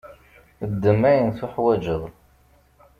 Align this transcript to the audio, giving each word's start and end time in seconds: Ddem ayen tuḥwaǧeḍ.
Ddem 0.71 1.01
ayen 1.09 1.29
tuḥwaǧeḍ. 1.37 2.03